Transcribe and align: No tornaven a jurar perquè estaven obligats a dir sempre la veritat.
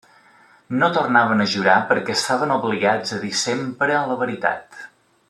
No 0.77 0.87
tornaven 0.95 1.43
a 1.43 1.47
jurar 1.51 1.75
perquè 1.91 2.15
estaven 2.15 2.55
obligats 2.57 3.15
a 3.19 3.23
dir 3.27 3.33
sempre 3.45 4.03
la 4.13 4.21
veritat. 4.23 4.81